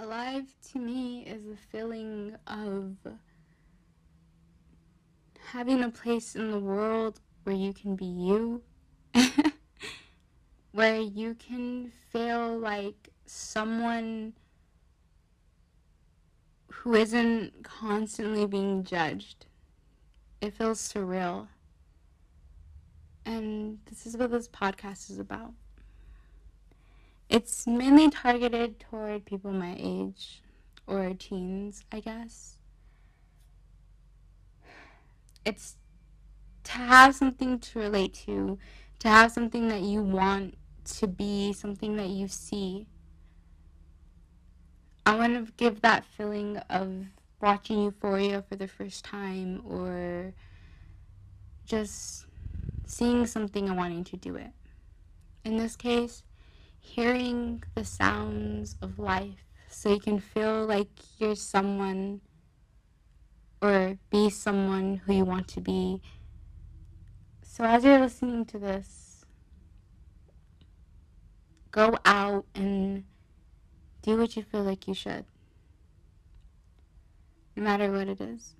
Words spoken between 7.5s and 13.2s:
you can be you, where you can feel like